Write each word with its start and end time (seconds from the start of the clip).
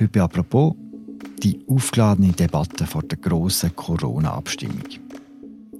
Heute 0.00 0.22
apropos 0.22 0.76
die 1.42 1.60
aufgeladene 1.68 2.32
Debatte 2.32 2.86
vor 2.86 3.02
der 3.02 3.18
grossen 3.18 3.76
Corona-Abstimmung. 3.76 4.84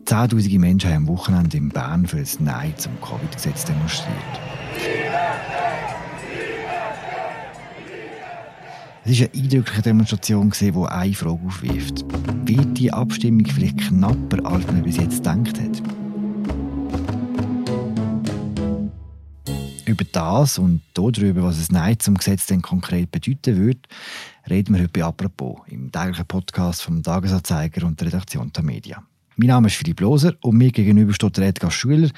Zehntausende 0.05 0.59
Menschen 0.59 0.91
haben 0.91 1.09
am 1.09 1.09
Wochenende 1.09 1.57
in 1.57 1.71
Bern 1.71 2.07
für 2.07 2.19
ein 2.19 2.27
Nein 2.41 2.75
zum 2.77 3.01
Covid-Gesetz 3.01 3.65
demonstriert. 3.65 4.19
Es 9.07 9.21
war 9.21 9.29
eine 9.33 9.43
eindrückliche 9.43 9.83
Demonstration, 9.83 10.53
die 10.61 10.71
eine 10.71 11.15
Frage 11.15 11.41
aufwirft. 11.47 12.05
Wird 12.45 12.77
die 12.77 12.93
Abstimmung 12.93 13.47
vielleicht 13.47 13.79
knapper, 13.79 14.45
als 14.45 14.67
man 14.67 14.83
bis 14.83 14.99
jetzt 14.99 15.25
gedacht 15.25 15.59
hat? 15.59 15.83
Über 19.91 20.05
das 20.05 20.57
und 20.57 20.83
darüber, 20.95 21.43
was 21.43 21.59
es 21.59 21.73
Nein 21.73 21.99
zum 21.99 22.17
Gesetz 22.17 22.47
denn 22.47 22.63
konkret 22.63 23.11
bedeuten 23.11 23.57
würde, 23.57 23.81
reden 24.49 24.77
wir 24.77 24.83
heute 24.83 24.93
bei 24.93 25.03
«Apropos» 25.03 25.63
im 25.67 25.91
täglichen 25.91 26.27
Podcast 26.27 26.83
vom 26.83 27.03
Tagesanzeiger 27.03 27.85
und 27.85 27.99
der 27.99 28.07
Redaktion 28.07 28.53
der 28.53 28.63
Media. 28.63 29.03
Mein 29.35 29.49
Name 29.49 29.67
ist 29.67 29.75
Philipp 29.75 30.01
Loser 30.01 30.35
und 30.43 30.59
mir 30.59 30.71
gegenüber 30.71 31.13
steht 31.13 31.39
der 31.39 31.49
Edgar 31.49 31.73
Schüler. 31.73 32.09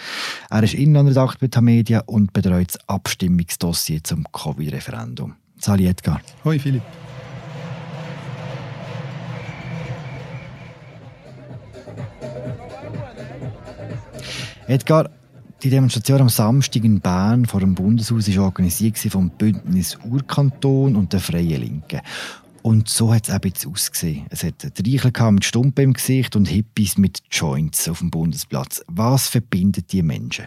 Er 0.50 0.62
ist 0.62 0.74
Inlandredakteur 0.74 1.38
bei 1.40 1.46
Tamedia 1.46 2.00
und 2.00 2.34
betreut 2.34 2.74
das 2.74 2.88
Abstimmungsdossier 2.90 4.04
zum 4.04 4.26
Covid-Referendum. 4.30 5.34
Sali 5.58 5.86
Edgar. 5.86 6.20
Hoi 6.44 6.58
Philipp. 6.58 6.82
Edgar, 14.66 15.08
die 15.62 15.70
Demonstration 15.70 16.22
am 16.22 16.28
Samstag 16.28 16.84
in 16.84 17.00
Bern 17.00 17.46
vor 17.46 17.60
dem 17.60 17.74
Bundeshaus 17.74 18.34
war 18.36 18.44
organisiert 18.44 18.98
vom 18.98 19.30
Bündnis 19.30 19.96
Urkanton 20.04 20.96
und 20.96 21.12
der 21.12 21.20
Freien 21.20 21.60
Linken. 21.60 22.00
Und 22.62 22.88
so 22.88 23.12
hat 23.12 23.28
es 23.28 23.34
auch 23.34 23.44
jetzt 23.44 23.66
ausgesehen. 23.66 24.26
Es 24.30 24.44
hat 24.44 24.64
Reichen 24.64 25.34
mit 25.34 25.44
Stumpen 25.44 25.84
im 25.84 25.92
Gesicht 25.92 26.36
und 26.36 26.46
Hippies 26.46 26.98
mit 26.98 27.22
Joints 27.30 27.88
auf 27.88 27.98
dem 27.98 28.10
Bundesplatz. 28.10 28.82
Was 28.88 29.28
verbindet 29.28 29.92
die 29.92 30.02
Menschen? 30.02 30.46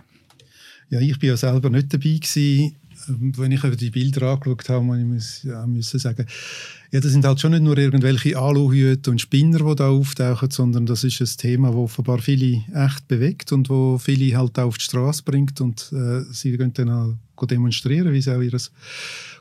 Ja, 0.90 1.00
ich 1.00 1.22
war 1.22 1.30
ja 1.30 1.38
selber 1.38 1.70
nicht 1.70 1.94
dabei 1.94 2.04
gewesen. 2.04 2.76
Ähm, 3.08 3.34
wenn 3.38 3.52
ich 3.52 3.64
über 3.64 3.76
die 3.76 3.90
Bilder 3.90 4.32
angeschaut 4.32 4.70
habe, 4.70 4.84
muss 4.84 5.44
ich 5.44 5.50
ja, 5.50 5.66
müssen 5.66 6.00
sagen, 6.00 6.26
ja, 6.96 7.02
das 7.02 7.12
sind 7.12 7.26
halt 7.26 7.42
schon 7.42 7.52
nicht 7.52 7.64
nur 7.64 7.78
irgendwelche 7.78 8.38
Aluhüte 8.38 9.12
und 9.12 9.20
Spinner, 9.20 9.60
die 9.60 9.76
da 9.76 9.90
auftauchen, 9.90 10.50
sondern 10.50 10.86
das 10.86 11.04
ist 11.04 11.20
ein 11.20 11.28
Thema, 11.38 11.68
das 11.68 11.76
offenbar 11.76 12.20
viele 12.20 12.64
echt 12.74 13.10
bewegt 13.10 13.52
und 13.52 13.70
wo 13.70 13.98
viele 13.98 14.38
halt 14.38 14.58
auf 14.60 14.78
die 14.78 14.86
Straße 14.86 15.24
bringt 15.24 15.60
und 15.60 15.92
äh, 15.92 16.22
sie 16.32 16.56
gehen 16.56 16.72
dann 16.74 17.18
auch 17.36 17.46
demonstrieren, 17.48 18.14
wie 18.14 18.20
es 18.20 18.30
auch 18.30 18.40
ihr 18.40 18.58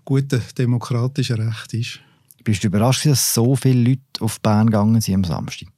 gutes 0.05 0.55
demokratisches 0.55 1.39
Recht 1.39 1.75
ist. 1.75 2.01
Bist 2.43 2.65
du 2.65 2.67
überrascht, 2.67 3.07
dass 3.07 3.33
so 3.33 3.55
viele 3.55 3.91
Leute 3.91 4.03
auf 4.19 4.41
Bern 4.41 4.67
gegangen 4.67 5.01
sind 5.01 5.15
am 5.15 5.25
Samstag? 5.25 5.69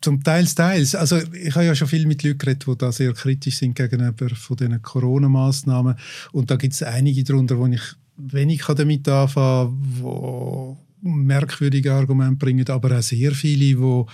Zum 0.00 0.24
Teils, 0.24 0.54
teils. 0.54 0.94
Also 0.94 1.18
ich 1.18 1.54
habe 1.54 1.66
ja 1.66 1.74
schon 1.74 1.88
viel 1.88 2.06
mit 2.06 2.22
Leuten 2.22 2.38
geredet, 2.38 2.64
die 2.66 2.78
da 2.78 2.90
sehr 2.90 3.12
kritisch 3.12 3.58
sind 3.58 3.74
gegenüber 3.74 4.30
von 4.30 4.56
diesen 4.56 4.80
Corona-Massnahmen. 4.80 5.96
Und 6.32 6.50
da 6.50 6.56
gibt 6.56 6.72
es 6.72 6.82
einige 6.82 7.22
darunter, 7.22 7.58
wo 7.58 7.66
ich 7.66 7.82
wenig 8.16 8.64
damit 8.64 9.06
anfangen 9.06 9.76
kann, 9.76 10.76
die 10.78 10.85
merkwürdige 11.02 11.92
Argumente 11.92 12.36
bringen, 12.36 12.68
aber 12.68 12.98
auch 12.98 13.02
sehr 13.02 13.32
viele, 13.32 13.76
die 13.76 14.04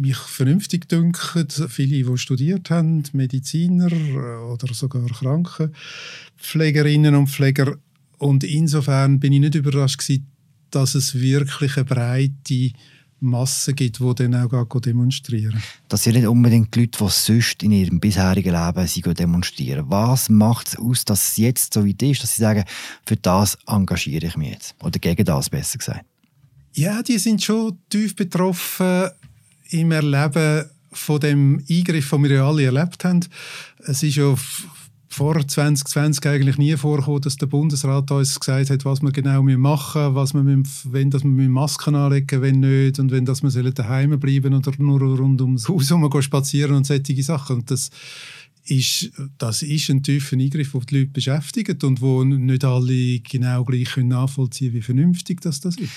mich 0.00 0.16
vernünftig 0.16 0.88
dünken, 0.88 1.46
viele, 1.68 2.04
die 2.04 2.18
studiert 2.18 2.70
haben, 2.70 3.02
Mediziner 3.12 3.90
oder 4.50 4.72
sogar 4.72 5.06
Krankenpflegerinnen 5.06 7.14
und 7.14 7.28
Pfleger. 7.28 7.76
Und 8.18 8.44
insofern 8.44 9.20
bin 9.20 9.32
ich 9.32 9.40
nicht 9.40 9.54
überrascht 9.54 9.98
gewesen, 9.98 10.26
dass 10.70 10.94
es 10.94 11.14
wirklich 11.14 11.76
eine 11.76 11.84
breite 11.84 12.72
Masse 13.20 13.74
gibt, 13.74 14.00
die 14.00 14.14
dann 14.14 14.34
auch 14.34 14.80
demonstrieren. 14.80 15.62
Das 15.88 16.04
sind 16.04 16.14
nicht 16.14 16.26
unbedingt 16.26 16.74
die 16.74 16.80
Leute, 16.80 16.98
die 17.04 17.10
sonst 17.10 17.62
in 17.62 17.72
ihrem 17.72 18.00
bisherigen 18.00 18.54
Leben 18.54 18.86
sie 18.86 19.02
demonstrieren. 19.02 19.86
Was 19.88 20.28
macht 20.28 20.68
es 20.68 20.78
aus, 20.78 21.04
dass 21.04 21.30
es 21.30 21.36
jetzt 21.36 21.74
so 21.74 21.86
weit 21.86 22.02
ist, 22.02 22.22
dass 22.22 22.36
sie 22.36 22.42
sagen, 22.42 22.64
für 23.04 23.16
das 23.16 23.58
engagiere 23.66 24.26
ich 24.26 24.36
mich 24.36 24.52
jetzt? 24.52 24.74
Oder 24.82 24.98
gegen 24.98 25.24
das, 25.24 25.50
besser 25.50 25.78
gesagt? 25.78 26.04
Ja, 26.74 27.02
die 27.02 27.18
sind 27.18 27.42
schon 27.42 27.78
tief 27.88 28.14
betroffen 28.14 29.10
im 29.70 29.90
Erleben 29.90 30.66
von 30.92 31.20
dem 31.20 31.64
Eingriff, 31.68 32.10
den 32.10 32.22
wir 32.22 32.30
ja 32.30 32.48
alle 32.48 32.64
erlebt 32.64 33.04
haben. 33.04 33.20
Es 33.78 34.02
ist 34.02 34.16
ja 34.16 34.34
vor 35.18 35.34
2020 35.44 36.24
eigentlich 36.26 36.58
nie 36.58 36.76
vorgekommen, 36.76 37.22
dass 37.22 37.36
der 37.36 37.46
Bundesrat 37.46 38.08
uns 38.12 38.38
gesagt 38.38 38.70
hat, 38.70 38.84
was 38.84 39.02
wir 39.02 39.10
genau 39.10 39.42
machen 39.42 40.02
müssen, 40.02 40.14
was 40.14 40.32
wir 40.32 40.44
müssen, 40.44 40.92
wenn 40.92 41.10
dass 41.10 41.24
wir 41.24 41.48
Masken 41.48 41.96
anlegen 41.96 42.40
wenn 42.40 42.60
nicht 42.60 43.00
und 43.00 43.10
wenn 43.10 43.24
dass 43.24 43.42
wir 43.42 43.70
daheim 43.72 44.20
bleiben 44.20 44.54
oder 44.54 44.70
nur 44.78 45.00
rund 45.00 45.40
ums 45.40 45.68
Haus 45.68 45.90
herum 45.90 46.22
spazieren 46.22 46.76
und 46.76 46.86
solche 46.86 47.20
Sachen. 47.24 47.56
Und 47.56 47.70
das 47.72 47.90
ist, 48.66 49.10
das 49.38 49.62
ist 49.62 49.90
ein 49.90 50.04
tiefer 50.04 50.36
Eingriff, 50.36 50.70
der 50.70 50.80
die 50.82 50.98
Leute 50.98 51.10
beschäftigt 51.10 51.82
und 51.82 52.00
wo 52.00 52.22
nicht 52.22 52.64
alle 52.64 53.18
genau 53.18 53.64
gleich 53.64 53.96
nachvollziehen 53.96 54.68
können, 54.70 54.78
wie 54.78 54.82
vernünftig 54.82 55.40
das, 55.40 55.58
das 55.60 55.74
ist. 55.78 55.90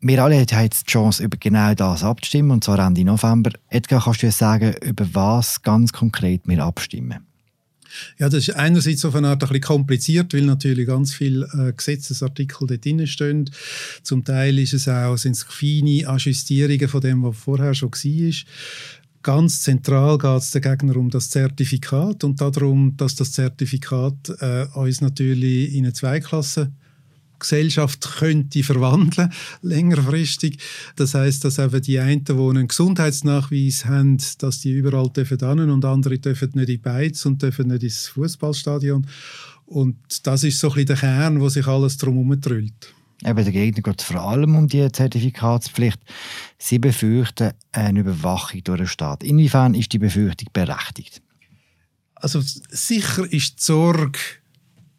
Wir 0.00 0.24
alle 0.24 0.36
haben 0.36 0.62
jetzt 0.62 0.88
die 0.88 0.90
Chance, 0.90 1.22
über 1.22 1.36
genau 1.36 1.74
das 1.74 2.02
abzustimmen, 2.02 2.52
und 2.52 2.64
zwar 2.64 2.78
Ende 2.78 3.04
November. 3.04 3.50
Edgar, 3.68 4.02
kannst 4.02 4.22
du 4.22 4.26
uns 4.26 4.38
sagen, 4.38 4.74
über 4.82 5.06
was 5.12 5.60
ganz 5.60 5.92
konkret 5.92 6.40
wir 6.46 6.64
abstimmen? 6.64 7.26
Ja, 8.18 8.28
das 8.28 8.48
ist 8.48 8.56
einerseits 8.56 9.04
auf 9.04 9.14
eine 9.14 9.28
Art 9.28 9.42
ein 9.42 9.48
bisschen 9.48 9.62
kompliziert, 9.62 10.34
weil 10.34 10.42
natürlich 10.42 10.86
ganz 10.86 11.14
viele 11.14 11.46
äh, 11.52 11.72
Gesetzesartikel 11.72 12.66
dort 12.66 12.84
drin 12.84 13.06
stehen. 13.06 13.50
Zum 14.02 14.24
Teil 14.24 14.58
ist 14.58 14.74
es 14.74 14.88
auch, 14.88 15.16
sind 15.16 15.32
es 15.32 15.42
feine 15.44 16.08
Ajustierungen 16.08 16.88
von 16.88 17.00
dem, 17.00 17.22
was 17.22 17.36
vorher 17.36 17.74
schon 17.74 17.90
war. 17.90 18.32
Ganz 19.22 19.62
zentral 19.62 20.18
geht 20.18 20.42
es 20.42 20.52
Gegner 20.52 20.96
um 20.96 21.08
das 21.08 21.30
Zertifikat 21.30 22.24
und 22.24 22.40
darum, 22.40 22.94
dass 22.96 23.14
das 23.14 23.32
Zertifikat 23.32 24.28
äh, 24.40 24.66
uns 24.74 25.00
natürlich 25.00 25.74
in 25.74 25.84
eine 25.84 25.94
Zweiklasse 25.94 26.70
Gesellschaft 27.38 28.16
könnte 28.18 28.62
verwandeln, 28.62 29.32
längerfristig. 29.62 30.58
Das 30.96 31.14
heißt, 31.14 31.44
dass 31.44 31.58
eben 31.58 31.82
die 31.82 31.98
einen, 31.98 32.24
die 32.24 32.32
einen 32.32 32.68
Gesundheitsnachweis 32.68 33.84
haben, 33.86 34.18
dass 34.38 34.60
die 34.60 34.72
überall 34.72 35.10
dürfen 35.10 35.38
hin 35.38 35.70
und 35.70 35.84
andere 35.84 36.18
dürfen 36.18 36.50
nicht 36.54 36.68
in 36.68 36.74
die 36.74 36.78
Beiz 36.78 37.24
und 37.26 37.42
dürfen 37.42 37.68
nicht 37.68 37.82
ins 37.82 38.08
Fußballstadion. 38.08 39.06
Und 39.66 40.26
das 40.26 40.44
ist 40.44 40.58
so 40.58 40.68
ein 40.68 40.74
bisschen 40.74 40.86
der 40.86 40.96
Kern, 40.96 41.40
wo 41.40 41.48
sich 41.48 41.66
alles 41.66 41.96
drum 41.96 42.14
herumtrüllt. 42.14 42.94
Eben, 43.24 43.44
der 43.44 43.52
Gegner 43.52 43.82
geht 43.82 44.02
vor 44.02 44.20
allem 44.20 44.56
um 44.56 44.68
die 44.68 44.90
Zertifikatspflicht. 44.90 46.00
Sie 46.58 46.78
befürchten 46.78 47.52
eine 47.72 48.00
Überwachung 48.00 48.62
durch 48.64 48.78
den 48.78 48.86
Staat. 48.86 49.22
Inwiefern 49.22 49.74
ist 49.74 49.92
die 49.92 49.98
Befürchtung 49.98 50.48
berechtigt? 50.52 51.22
Also 52.16 52.40
sicher 52.42 53.30
ist 53.32 53.60
die 53.60 53.64
Sorge 53.64 54.18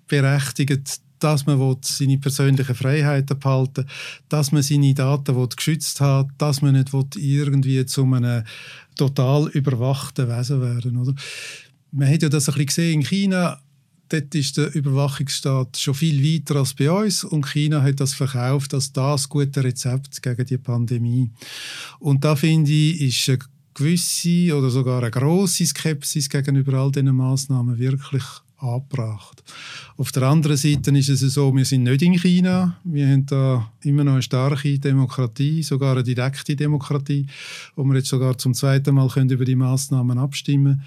berechtigt, 0.07 1.01
dass 1.19 1.45
man 1.45 1.77
seine 1.81 2.17
persönlichen 2.17 2.75
Freiheiten 2.75 3.39
behalten 3.39 3.85
dass 4.29 4.51
man 4.51 4.63
seine 4.63 4.93
Daten 4.93 5.49
geschützt 5.55 6.01
hat, 6.01 6.27
dass 6.37 6.61
man 6.61 6.73
nicht 6.73 6.91
irgendwie 7.15 7.85
zu 7.85 8.03
einem 8.03 8.43
total 8.95 9.47
überwachten 9.49 10.27
Wesen 10.27 10.61
werden 10.61 10.97
oder? 10.97 11.13
Man 11.91 12.11
hat 12.11 12.23
ja 12.23 12.29
das 12.29 12.49
ein 12.49 12.55
bisschen 12.55 12.65
gesehen 12.67 13.01
in 13.01 13.05
China, 13.05 13.61
dort 14.09 14.35
ist 14.35 14.57
der 14.57 14.73
Überwachungsstaat 14.73 15.77
schon 15.77 15.93
viel 15.93 16.23
weiter 16.23 16.57
als 16.57 16.73
bei 16.73 16.91
uns 16.91 17.23
und 17.23 17.45
China 17.45 17.81
hat 17.81 17.99
das 17.99 18.13
verkauft 18.13 18.73
als 18.73 18.91
das 18.91 19.29
gute 19.29 19.63
Rezept 19.63 20.21
gegen 20.21 20.45
die 20.45 20.57
Pandemie. 20.57 21.31
Und 21.99 22.23
da 22.23 22.35
finde 22.35 22.71
ich, 22.71 23.01
ist 23.01 23.29
eine 23.29 23.39
gewisse 23.73 24.55
oder 24.57 24.69
sogar 24.69 25.01
eine 25.01 25.11
grosse 25.11 25.65
Skepsis 25.65 26.29
gegenüber 26.29 26.79
all 26.79 26.91
diesen 26.91 27.15
Massnahmen 27.15 27.77
wirklich 27.77 28.23
angebracht. 28.57 29.43
Auf 29.97 30.11
der 30.11 30.23
anderen 30.23 30.57
Seite 30.57 30.91
ist 30.91 31.09
es 31.09 31.21
so, 31.21 31.55
wir 31.55 31.65
sind 31.65 31.83
nicht 31.83 32.01
in 32.01 32.13
China. 32.13 32.77
Wir 32.83 33.07
haben 33.07 33.25
da 33.25 33.71
immer 33.81 34.03
noch 34.03 34.13
eine 34.13 34.21
starke 34.21 34.79
Demokratie, 34.79 35.63
sogar 35.63 35.93
eine 35.93 36.03
direkte 36.03 36.55
Demokratie, 36.55 37.27
wo 37.75 37.83
wir 37.83 37.95
jetzt 37.95 38.09
sogar 38.09 38.37
zum 38.37 38.53
zweiten 38.53 38.95
Mal 38.95 39.09
können 39.09 39.29
über 39.29 39.45
die 39.45 39.55
Maßnahmen 39.55 40.17
abstimmen 40.17 40.83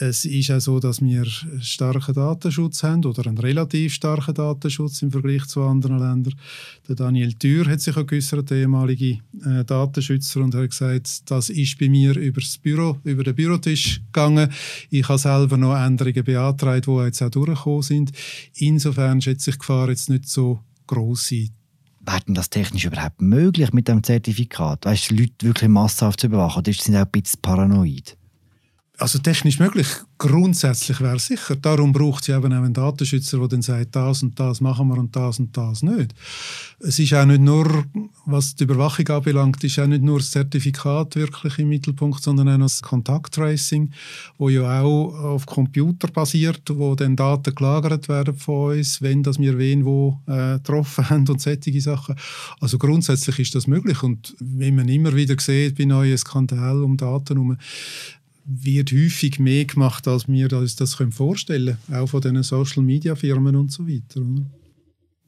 es 0.00 0.24
ist 0.24 0.50
auch 0.50 0.60
so, 0.60 0.80
dass 0.80 1.02
wir 1.02 1.26
starken 1.60 2.14
Datenschutz 2.14 2.82
haben 2.82 3.04
oder 3.04 3.26
einen 3.26 3.36
relativ 3.36 3.92
starken 3.92 4.34
Datenschutz 4.34 5.02
im 5.02 5.10
Vergleich 5.10 5.44
zu 5.46 5.62
anderen 5.62 5.98
Ländern. 5.98 6.34
Der 6.88 6.96
Daniel 6.96 7.34
Thür 7.34 7.66
hat 7.66 7.82
sich 7.82 7.96
auch 7.96 8.06
geäußert, 8.06 8.48
der 8.48 8.58
ehemalige 8.58 9.18
äh, 9.44 9.62
Datenschützer, 9.64 10.40
und 10.40 10.54
hat 10.54 10.70
gesagt, 10.70 11.30
das 11.30 11.50
ist 11.50 11.78
bei 11.78 11.90
mir 11.90 12.16
über 12.16 12.40
das 12.40 12.56
Büro, 12.56 12.98
über 13.04 13.24
den 13.24 13.34
Bürotisch 13.34 14.00
gegangen. 14.06 14.50
Ich 14.88 15.06
habe 15.06 15.18
selber 15.18 15.58
noch 15.58 15.76
Änderungen 15.76 16.24
beantragt, 16.24 16.86
die 16.86 17.04
jetzt 17.04 17.22
auch 17.22 17.30
durchgekommen 17.30 17.82
sind. 17.82 18.12
Insofern 18.54 19.20
schätze 19.20 19.50
ich 19.50 19.56
die 19.56 19.60
Gefahr 19.60 19.90
jetzt 19.90 20.08
nicht 20.08 20.28
so 20.28 20.60
groß 20.86 21.28
sein. 21.28 21.50
Wäre 22.00 22.20
denn 22.26 22.34
das 22.34 22.48
technisch 22.48 22.86
überhaupt 22.86 23.20
möglich 23.20 23.74
mit 23.74 23.86
dem 23.86 24.02
Zertifikat? 24.02 24.86
Weißt 24.86 25.10
du, 25.10 25.16
Leute 25.16 25.46
wirklich 25.46 25.68
massenhaft 25.68 26.20
zu 26.20 26.28
überwachen? 26.28 26.60
Oder 26.60 26.72
sind 26.72 26.94
sie 26.94 26.96
auch 26.96 27.04
ein 27.04 27.10
bisschen 27.10 27.42
paranoid? 27.42 28.16
Also 29.00 29.18
technisch 29.18 29.58
möglich, 29.58 29.86
grundsätzlich 30.18 31.00
wäre 31.00 31.16
es 31.16 31.26
sicher. 31.26 31.56
Darum 31.56 31.90
braucht 31.90 32.22
es 32.22 32.28
eben 32.28 32.52
auch 32.52 32.56
einen 32.58 32.74
Datenschützer, 32.74 33.38
der 33.38 33.48
dann 33.48 33.62
sagt, 33.62 33.96
das 33.96 34.22
und 34.22 34.38
das 34.38 34.60
machen 34.60 34.88
wir 34.88 34.98
und 34.98 35.16
das 35.16 35.38
und 35.38 35.56
das 35.56 35.82
nicht. 35.82 36.14
Es 36.80 36.98
ist 36.98 37.14
auch 37.14 37.24
nicht 37.24 37.40
nur, 37.40 37.84
was 38.26 38.54
die 38.56 38.64
Überwachung 38.64 39.08
anbelangt, 39.08 39.64
ist 39.64 39.78
auch 39.78 39.86
nicht 39.86 40.02
nur 40.02 40.18
das 40.18 40.32
Zertifikat 40.32 41.16
wirklich 41.16 41.58
im 41.58 41.70
Mittelpunkt, 41.70 42.22
sondern 42.22 42.50
auch 42.50 42.58
das 42.58 42.82
Kontakttracing, 42.82 43.90
wo 44.36 44.50
ja 44.50 44.82
auch 44.82 45.14
auf 45.14 45.46
Computer 45.46 46.08
basiert, 46.08 46.62
wo 46.70 46.94
dann 46.94 47.16
Daten 47.16 47.54
gelagert 47.54 48.06
werden 48.10 48.36
von 48.36 48.76
uns, 48.76 49.00
wenn 49.00 49.22
das 49.22 49.38
wir 49.38 49.56
wen 49.56 49.86
wo 49.86 50.20
äh, 50.26 50.58
getroffen 50.58 51.08
haben 51.08 51.26
und 51.26 51.40
solche 51.40 51.80
Sachen. 51.80 52.16
Also 52.60 52.76
grundsätzlich 52.76 53.38
ist 53.38 53.54
das 53.54 53.66
möglich 53.66 54.02
und 54.02 54.36
wie 54.40 54.70
man 54.70 54.90
immer 54.90 55.14
wieder 55.16 55.36
sieht 55.38 55.78
bei 55.78 55.86
neuen 55.86 56.18
Skandalen 56.18 56.84
um 56.84 56.98
Daten 56.98 57.36
herum, 57.36 57.56
wird 58.50 58.92
häufig 58.92 59.38
mehr 59.38 59.64
gemacht, 59.64 60.08
als 60.08 60.28
wir 60.28 60.52
uns 60.52 60.76
das 60.76 60.94
vorstellen 60.94 61.78
können, 61.86 62.00
auch 62.00 62.08
von 62.08 62.20
den 62.20 62.42
Social-Media-Firmen 62.42 63.56
und 63.56 63.70
so 63.70 63.86
weiter. 63.86 64.22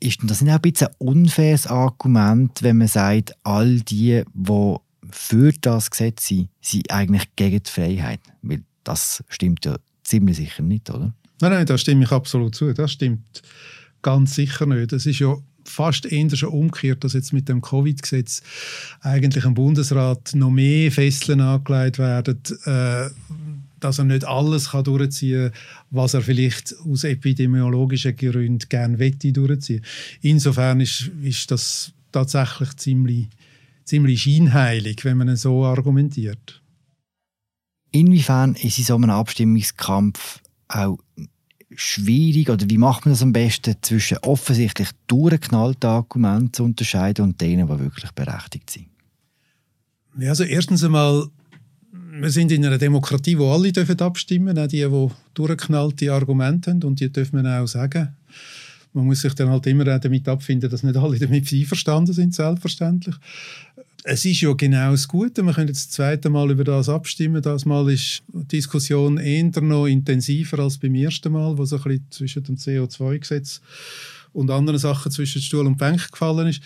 Ist 0.00 0.18
das 0.24 0.42
nicht 0.42 0.50
auch 0.52 0.56
ein 0.56 0.62
bisschen 0.62 0.88
ein 0.88 0.94
unfaires 0.98 1.66
Argument, 1.66 2.62
wenn 2.62 2.78
man 2.78 2.88
sagt, 2.88 3.34
all 3.44 3.80
die, 3.80 4.22
die 4.34 4.76
für 5.10 5.52
das 5.60 5.90
Gesetz 5.90 6.26
sind, 6.26 6.48
sind 6.60 6.90
eigentlich 6.90 7.24
gegen 7.36 7.62
die 7.62 7.70
Freiheit? 7.70 8.20
Weil 8.42 8.62
das 8.82 9.22
stimmt 9.28 9.64
ja 9.64 9.76
ziemlich 10.02 10.38
sicher 10.38 10.62
nicht, 10.62 10.90
oder? 10.90 11.14
Nein, 11.40 11.52
nein, 11.52 11.66
da 11.66 11.78
stimme 11.78 12.04
ich 12.04 12.10
absolut 12.10 12.54
zu. 12.54 12.72
Das 12.72 12.92
stimmt 12.92 13.42
ganz 14.02 14.34
sicher 14.34 14.66
nicht. 14.66 14.92
Es 14.92 15.06
ist 15.06 15.20
ja 15.20 15.36
fast 15.72 16.06
eher 16.06 16.34
schon 16.36 16.50
umgekehrt, 16.50 17.04
dass 17.04 17.14
jetzt 17.14 17.32
mit 17.32 17.48
dem 17.48 17.60
Covid-Gesetz 17.60 18.42
eigentlich 19.00 19.44
im 19.44 19.54
Bundesrat 19.54 20.34
noch 20.34 20.50
mehr 20.50 20.92
Fesseln 20.92 21.40
angelegt 21.40 21.98
werden, 21.98 22.40
äh, 22.64 23.08
dass 23.80 23.98
er 23.98 24.04
nicht 24.04 24.24
alles 24.24 24.70
kann 24.70 24.84
durchziehen 24.84 25.50
kann, 25.50 25.60
was 25.90 26.14
er 26.14 26.22
vielleicht 26.22 26.74
aus 26.78 27.04
epidemiologischen 27.04 28.16
Gründen 28.16 28.68
gerne 28.68 28.98
wette 28.98 29.32
durchziehen. 29.32 29.84
Insofern 30.20 30.80
ist, 30.80 31.10
ist 31.22 31.50
das 31.50 31.92
tatsächlich 32.12 32.76
ziemlich, 32.76 33.28
ziemlich 33.84 34.22
scheinheilig, 34.22 35.04
wenn 35.04 35.18
man 35.18 35.34
so 35.36 35.64
argumentiert. 35.64 36.62
Inwiefern 37.90 38.54
ist 38.54 38.78
in 38.78 38.84
so 38.84 38.94
einem 38.94 39.10
Abstimmungskampf 39.10 40.40
auch 40.68 40.98
schwierig 41.76 42.50
oder 42.50 42.68
wie 42.68 42.78
macht 42.78 43.04
man 43.04 43.12
das 43.12 43.22
am 43.22 43.32
besten 43.32 43.76
zwischen 43.82 44.18
offensichtlich 44.18 44.88
durchgeknallten 45.06 45.88
Argumenten 45.88 46.52
zu 46.52 46.64
unterscheiden 46.64 47.24
und 47.24 47.40
denen, 47.40 47.66
die 47.66 47.78
wirklich 47.78 48.10
berechtigt 48.12 48.70
sind? 48.70 48.86
Ja, 50.18 50.30
also 50.30 50.44
erstens 50.44 50.84
einmal, 50.84 51.26
wir 51.92 52.30
sind 52.30 52.52
in 52.52 52.64
einer 52.64 52.78
Demokratie, 52.78 53.38
wo 53.38 53.50
alle 53.50 53.72
dürfen 53.72 53.98
abstimmen, 54.00 54.58
auch 54.58 54.66
die, 54.66 54.86
die 54.86 55.08
durchgeknallte 55.34 56.12
Argumente 56.12 56.70
haben 56.70 56.82
und 56.82 57.00
die 57.00 57.10
dürfen 57.10 57.42
wir 57.42 57.62
auch 57.62 57.66
sagen. 57.66 58.14
Man 58.94 59.06
muss 59.06 59.22
sich 59.22 59.34
dann 59.34 59.48
halt 59.48 59.66
immer 59.66 59.84
damit 59.84 60.28
abfinden, 60.28 60.68
dass 60.68 60.82
nicht 60.82 60.96
alle 60.96 61.18
damit 61.18 61.50
einverstanden 61.50 62.12
sind, 62.12 62.34
selbstverständlich 62.34 63.16
es 64.04 64.24
ist 64.24 64.40
ja 64.40 64.52
genau 64.52 64.90
das 64.90 65.06
Gute. 65.06 65.42
Wir 65.42 65.52
können 65.52 65.68
jetzt 65.68 65.86
das 65.86 65.90
zweite 65.90 66.28
Mal 66.28 66.50
über 66.50 66.64
das 66.64 66.88
abstimmen. 66.88 67.40
Das 67.40 67.64
Mal 67.64 67.90
ist 67.90 68.22
die 68.32 68.56
Diskussion 68.56 69.18
eher 69.18 69.60
noch 69.60 69.86
intensiver 69.86 70.58
als 70.58 70.78
beim 70.78 70.94
ersten 70.94 71.32
Mal, 71.32 71.56
wo 71.56 71.64
so 71.64 71.76
ein 71.76 71.82
bisschen 71.82 72.06
zwischen 72.10 72.42
dem 72.42 72.56
CO2-Gesetz 72.56 73.60
und 74.32 74.50
anderen 74.50 74.78
Sachen 74.78 75.12
zwischen 75.12 75.40
Stuhl 75.40 75.66
und 75.66 75.78
Bank 75.78 76.10
gefallen 76.10 76.48
ist. 76.48 76.62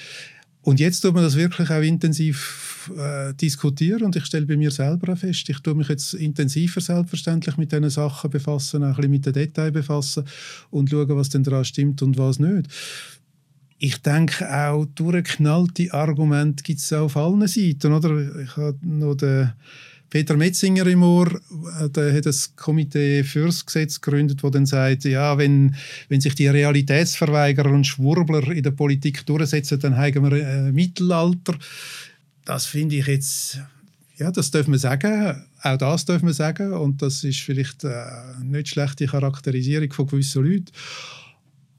Und 0.62 0.80
jetzt 0.80 1.00
tut 1.00 1.14
man 1.14 1.22
das 1.22 1.36
wirklich 1.36 1.70
auch 1.70 1.82
intensiv 1.82 2.90
äh, 2.98 3.32
diskutieren 3.34 4.02
und 4.02 4.16
ich 4.16 4.24
stelle 4.24 4.46
bei 4.46 4.56
mir 4.56 4.72
selber 4.72 5.12
auch 5.12 5.18
fest, 5.18 5.48
ich 5.48 5.60
tue 5.60 5.76
mich 5.76 5.88
jetzt 5.88 6.14
intensiver 6.14 6.80
selbstverständlich 6.80 7.56
mit 7.56 7.70
diesen 7.70 7.88
Sachen 7.88 8.30
befassen, 8.30 8.82
auch 8.82 8.88
ein 8.88 8.94
bisschen 8.96 9.10
mit 9.12 9.26
den 9.26 9.32
Details 9.32 9.72
befassen 9.72 10.24
und 10.70 10.90
schauen, 10.90 11.08
was 11.10 11.28
denn 11.28 11.44
daran 11.44 11.64
stimmt 11.64 12.02
und 12.02 12.18
was 12.18 12.40
nicht 12.40 12.68
ich 13.78 14.00
denke 14.02 14.50
auch, 14.50 14.86
durchgeknallte 14.94 15.92
Argumente 15.92 16.62
gibt 16.62 16.80
es 16.80 16.92
auf 16.92 17.16
allen 17.16 17.46
Seiten. 17.46 17.92
Oder? 17.92 18.40
Ich 18.42 18.56
habe 18.56 18.78
noch 18.82 19.14
den 19.14 19.52
Peter 20.08 20.36
Metzinger 20.36 20.86
im 20.86 21.02
Ohr, 21.02 21.40
äh, 21.80 21.90
der 21.90 22.14
hat 22.14 22.26
das 22.26 22.54
Komitee 22.54 23.24
fürs 23.24 23.66
Gesetz 23.66 24.00
gegründet, 24.00 24.42
wo 24.42 24.50
dann 24.50 24.64
sagt, 24.64 25.04
ja, 25.04 25.36
wenn, 25.36 25.74
wenn 26.08 26.20
sich 26.20 26.34
die 26.34 26.46
Realitätsverweigerer 26.46 27.70
und 27.70 27.86
Schwurbler 27.86 28.50
in 28.52 28.62
der 28.62 28.70
Politik 28.70 29.26
durchsetzen, 29.26 29.80
dann 29.80 29.96
haben 29.96 30.30
wir 30.30 30.32
äh, 30.32 30.72
Mittelalter. 30.72 31.54
Das 32.44 32.66
finde 32.66 32.96
ich 32.96 33.06
jetzt, 33.08 33.58
ja, 34.16 34.30
das 34.30 34.50
dürfen 34.50 34.72
wir 34.72 34.78
sagen. 34.78 35.44
Auch 35.62 35.76
das 35.76 36.04
dürfen 36.04 36.28
wir 36.28 36.34
sagen. 36.34 36.72
Und 36.72 37.02
das 37.02 37.24
ist 37.24 37.40
vielleicht 37.40 37.82
äh, 37.82 38.04
nicht 38.42 38.68
schlechte 38.68 39.06
Charakterisierung 39.06 39.92
von 39.92 40.06
gewissen 40.06 40.44
Leuten. 40.44 40.72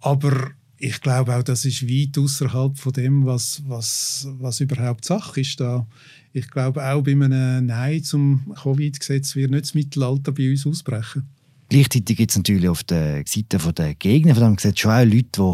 Aber 0.01 0.51
ich 0.79 1.01
glaube 1.01 1.35
auch, 1.35 1.43
das 1.43 1.65
ist 1.65 1.87
weit 1.87 2.17
außerhalb 2.17 2.77
von 2.77 2.93
dem, 2.93 3.25
was, 3.25 3.63
was, 3.67 4.27
was 4.39 4.59
überhaupt 4.59 5.05
Sache 5.05 5.41
ist. 5.41 5.59
Da. 5.59 5.87
Ich 6.33 6.49
glaube 6.49 6.85
auch 6.85 7.01
bei 7.01 7.11
einem 7.11 7.65
Nein 7.65 8.03
zum 8.03 8.53
Covid-Gesetz 8.61 9.35
wird 9.35 9.51
nicht 9.51 9.65
das 9.65 9.73
Mittelalter 9.73 10.31
bei 10.31 10.51
uns 10.51 10.65
ausbrechen. 10.67 11.27
Gleichzeitig 11.69 12.17
gibt 12.17 12.31
es 12.31 12.37
natürlich 12.37 12.69
auf 12.69 12.83
der 12.83 13.23
Seite 13.25 13.57
der 13.73 13.95
Gegner 13.95 14.35
von 14.35 14.43
dem 14.43 14.55
Gesetz 14.55 14.79
schon 14.79 14.91
auch 14.91 15.03
Leute, 15.03 15.27
die 15.35 15.53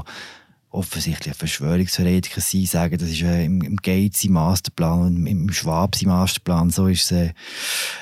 offensichtlich 0.69 1.35
Verschwörungstheoretiker 1.35 2.41
sind, 2.41 2.67
sagen, 2.67 2.97
das 2.97 3.09
ist 3.09 3.21
im, 3.21 3.61
im 3.61 3.75
Gates 3.77 4.23
im 4.23 4.33
Masterplan 4.33 5.01
und 5.01 5.27
im 5.27 5.51
Schwab 5.53 5.95
im 6.01 6.09
Masterplan, 6.09 6.71
so 6.71 6.87
ist 6.87 7.11
es 7.11 7.11
äh, 7.11 7.33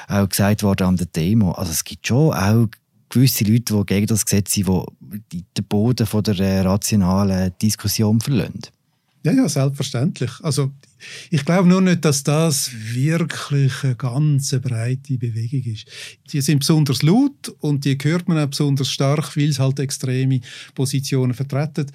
auch 0.07 0.27
gesagt 0.27 0.63
worden 0.63 0.88
an 0.88 0.97
der 0.97 1.07
Demo. 1.07 1.51
Also 1.51 1.71
es 1.71 1.83
gibt 1.83 2.07
schon 2.07 2.33
auch 2.33 2.68
gewisse 3.12 3.44
Leute, 3.44 3.75
die 3.75 3.86
gegen 3.86 4.08
das 4.08 4.25
Gesetz 4.25 4.54
sind, 4.54 4.68
die 5.31 5.44
den 5.58 5.66
Boden 5.66 6.08
von 6.08 6.24
der 6.24 6.40
äh, 6.40 6.62
rationalen 6.62 7.52
Diskussion 7.62 8.19
verlassen. 8.19 8.62
Ja, 9.24 9.34
ja, 9.34 9.48
selbstverständlich. 9.48 10.31
Also 10.42 10.72
ich 11.30 11.46
glaube 11.46 11.69
nur 11.69 11.81
nicht, 11.81 12.04
dass 12.04 12.24
das 12.24 12.72
wirklich 12.94 13.72
eine 13.84 13.96
ganz 13.96 14.50
breite 14.62 15.18
Bewegung 15.18 15.72
ist. 15.72 15.86
Die 16.31 16.42
sind 16.42 16.60
besonders 16.60 17.04
laut 17.04 17.54
und 17.60 17.86
die 17.86 17.98
hört 18.02 18.28
man 18.28 18.40
auch 18.40 18.48
besonders 18.48 18.90
stark, 18.90 19.38
weil 19.38 19.52
sie 19.52 19.62
halt 19.62 19.80
extreme 19.80 20.42
Positionen 20.74 21.36
vertreten. 21.36 21.86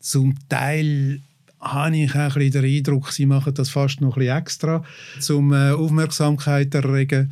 Zum 0.00 0.34
Teil 0.48 1.20
habe 1.60 1.96
ich 1.96 2.10
auch 2.10 2.16
ein 2.16 2.32
bisschen 2.34 2.62
den 2.62 2.64
Eindruck, 2.64 3.12
sie 3.12 3.26
machen 3.26 3.54
das 3.54 3.70
fast 3.70 4.00
noch 4.00 4.16
ein 4.16 4.20
bisschen 4.20 4.36
extra, 4.36 4.84
um 5.30 5.52
äh, 5.52 5.70
Aufmerksamkeit 5.70 6.72
zu 6.72 6.78
erregen 6.78 7.30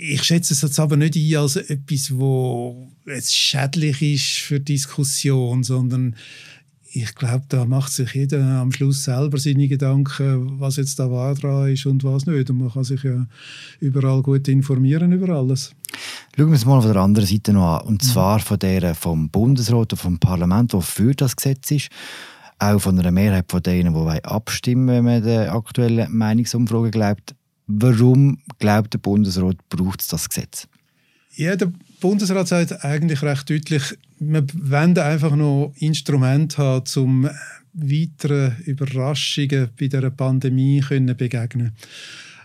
ich 0.00 0.22
schätze 0.22 0.54
es 0.54 0.62
jetzt 0.62 0.80
aber 0.80 0.96
nicht 0.96 1.16
ein 1.16 1.36
als 1.36 1.56
etwas, 1.56 2.16
wo 2.16 2.88
jetzt 3.06 3.34
schädlich 3.34 4.00
ist 4.00 4.38
für 4.38 4.58
die 4.58 4.72
Diskussion, 4.74 5.62
sondern 5.62 6.16
ich 6.92 7.14
glaube, 7.14 7.44
da 7.48 7.66
macht 7.66 7.92
sich 7.92 8.14
jeder 8.14 8.42
am 8.44 8.72
Schluss 8.72 9.04
selber 9.04 9.38
seine 9.38 9.68
Gedanken, 9.68 10.58
was 10.58 10.76
jetzt 10.76 10.98
da 10.98 11.10
wahr 11.10 11.34
dran 11.34 11.68
ist 11.68 11.86
und 11.86 12.02
was 12.02 12.26
nicht. 12.26 12.50
Und 12.50 12.58
man 12.58 12.72
kann 12.72 12.82
sich 12.82 13.02
ja 13.04 13.26
überall 13.78 14.22
gut 14.22 14.48
informieren 14.48 15.12
über 15.12 15.28
alles. 15.28 15.72
Schauen 16.36 16.48
wir 16.48 16.56
es 16.56 16.64
mal 16.64 16.80
von 16.80 16.92
der 16.92 17.02
anderen 17.02 17.28
Seite 17.28 17.52
noch 17.52 17.80
an. 17.80 17.86
Und 17.86 18.02
zwar 18.02 18.40
von 18.40 18.58
der 18.58 18.94
vom 18.94 19.28
Bundesrat 19.28 19.92
und 19.92 19.98
vom 19.98 20.18
Parlament, 20.18 20.72
der 20.72 20.80
für 20.80 21.14
das 21.14 21.36
Gesetz 21.36 21.70
ist. 21.70 21.88
Auch 22.58 22.80
von 22.80 22.98
einer 22.98 23.12
Mehrheit 23.12 23.46
von 23.48 23.62
denen, 23.62 23.94
die 23.94 24.24
abstimmen 24.24 24.88
wenn 24.88 25.04
man 25.04 25.22
der 25.22 25.54
aktuellen 25.54 26.10
Meinungsumfrage 26.10 26.90
glaubt. 26.90 27.34
Warum 27.72 28.38
glaubt 28.58 28.94
der 28.94 28.98
Bundesrat, 28.98 29.56
braucht 29.68 30.00
es 30.00 30.08
das 30.08 30.28
Gesetz? 30.28 30.66
Ja, 31.36 31.54
der 31.54 31.72
Bundesrat 32.00 32.48
sagt 32.48 32.84
eigentlich 32.84 33.22
recht 33.22 33.48
deutlich, 33.48 33.96
wir 34.18 34.44
wollen 34.52 34.98
einfach 34.98 35.36
noch 35.36 35.72
Instrumente 35.78 36.58
haben, 36.58 36.84
um 36.96 37.30
weiteren 37.72 38.56
Überraschungen 38.64 39.70
bei 39.78 39.86
der 39.86 40.10
Pandemie 40.10 40.80
können 40.80 41.16
begegnen 41.16 41.72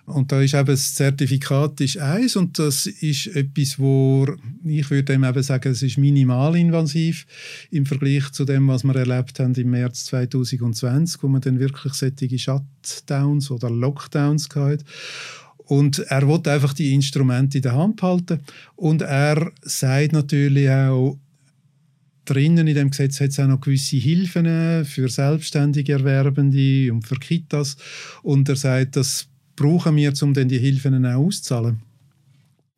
und 0.06 0.32
da 0.32 0.42
ist 0.42 0.54
eben 0.54 0.68
das 0.68 0.94
Zertifikat 0.94 1.82
ist 1.82 1.98
eins 1.98 2.36
und 2.36 2.60
das 2.60 2.86
ist 2.86 3.28
etwas, 3.28 3.80
wo 3.80 4.28
ich 4.64 4.90
würde 4.92 5.14
eben 5.14 5.44
sagen, 5.44 5.72
es 5.72 5.82
ist 5.82 5.98
minimalinvasiv 5.98 7.26
im 7.72 7.86
Vergleich 7.86 8.32
zu 8.32 8.46
dem, 8.46 8.68
was 8.68 8.84
wir 8.84 8.96
erlebt 8.96 9.40
haben 9.40 9.56
im 9.56 9.72
März 9.72 10.06
2020, 10.06 11.24
wo 11.24 11.28
man 11.28 11.42
dann 11.42 11.60
wirklich 11.60 11.94
solche 11.94 12.38
Shutdowns 12.38 13.50
oder 13.50 13.70
Lockdowns 13.70 14.50
gehabt 14.50 14.86
und 15.58 16.00
er 16.00 16.28
will 16.28 16.42
einfach 16.48 16.74
die 16.74 16.94
Instrumente 16.94 17.58
in 17.58 17.64
der 17.64 17.76
Hand 17.76 18.02
halten 18.04 18.42
und 18.76 19.02
er 19.02 19.52
sagt 19.64 20.14
natürlich 20.14 20.70
auch 20.70 21.18
drinnen 22.26 22.68
in 22.68 22.76
dem 22.76 22.90
Gesetz 22.90 23.22
hat 23.22 23.30
es 23.30 23.40
auch 23.40 23.48
noch 23.48 23.62
gewisse 23.62 23.98
Hilfen 23.98 24.84
für 24.86 25.10
selbstständige 25.10 25.94
Erwerbende 25.94 26.92
und 26.92 27.08
für 27.08 27.16
Kitas. 27.16 27.78
Und 28.24 28.50
er 28.50 28.56
sagt, 28.56 28.96
das 28.96 29.28
brauchen 29.56 29.96
wir, 29.96 30.14
um 30.22 30.34
dann 30.34 30.50
die 30.50 30.60
Hilfen 30.60 31.06
auch 31.06 31.26
auszuzahlen. 31.26 31.82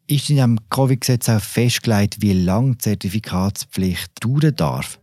Ist 0.07 0.29
in 0.29 0.37
dem 0.37 0.57
Covid-Gesetz 0.69 1.27
auch 1.27 1.41
festgelegt, 1.41 2.21
wie 2.21 2.33
lange 2.33 2.73
die 2.73 2.77
Zertifikatspflicht 2.77 4.23
dauern 4.23 4.55
darf? 4.55 4.99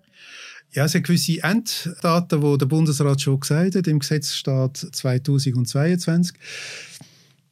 Ja, 0.72 0.86
es 0.86 0.92
sind 0.92 1.06
gewisse 1.06 1.40
Enddaten, 1.42 2.40
die 2.40 2.58
der 2.58 2.66
Bundesrat 2.66 3.20
schon 3.20 3.38
gesagt 3.38 3.76
hat. 3.76 3.86
Im 3.86 4.00
Gesetz 4.00 4.34
steht 4.34 4.76
2022. 4.76 6.36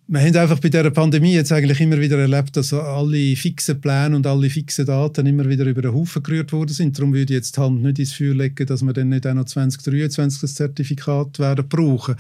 wir 0.09 0.21
haben 0.21 0.37
einfach 0.37 0.59
bei 0.59 0.71
dieser 0.71 0.91
Pandemie 0.91 1.35
jetzt 1.35 1.53
eigentlich 1.53 1.81
immer 1.81 2.01
wieder 2.01 2.19
erlebt, 2.19 2.57
dass 2.57 2.73
alle 2.73 3.37
fixen 3.37 3.81
Pläne 3.81 4.17
und 4.17 4.27
alle 4.27 4.51
fixen 4.51 4.87
Daten 4.87 5.27
immer 5.27 5.49
wieder 5.49 5.67
über 5.67 5.83
den 5.83 5.95
Haufen 5.95 6.23
gerührt 6.23 6.53
worden 6.53 6.73
sind. 6.73 6.99
Darum 6.99 7.13
würde 7.13 7.33
ich 7.33 7.39
jetzt 7.39 7.57
die 7.57 7.61
Hand 7.61 7.83
nicht 7.83 8.01
ins 8.01 8.13
Feuer 8.13 8.35
legen, 8.35 8.67
dass 8.67 8.83
wir 8.83 8.93
dann 8.93 9.11
nicht 9.11 9.27
auch 9.27 9.35
noch 9.35 9.45
2023 9.45 10.41
das 10.41 10.55
Zertifikat 10.55 11.39
werden 11.39 11.69
brauchen. 11.69 12.17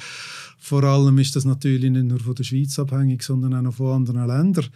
Vor 0.65 0.85
allem 0.85 1.19
ist 1.19 1.35
das 1.35 1.45
natürlich 1.45 1.91
nicht 1.91 2.05
nur 2.05 2.21
von 2.21 2.37
der 2.37 2.45
Schweiz 2.45 2.79
abhängig, 2.79 3.25
sondern 3.25 3.53
auch 3.53 3.63
noch 3.63 3.75
von 3.75 3.97
anderen 3.97 4.29
Ländern, 4.29 4.67